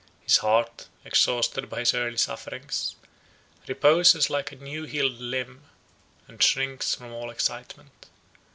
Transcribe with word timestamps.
His 0.21 0.37
heart, 0.37 0.87
exhausted 1.05 1.69
by 1.69 1.81
his 1.81 1.93
early 1.93 2.17
sufferings, 2.17 2.95
reposes 3.67 4.31
like 4.31 4.51
a 4.51 4.55
new 4.55 4.85
healed 4.85 5.19
limb, 5.19 5.65
and 6.27 6.41
shrinks 6.41 6.95
from 6.95 7.11
all 7.13 7.29
excitement. 7.29 8.09